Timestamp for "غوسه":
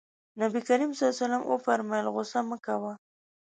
2.15-2.39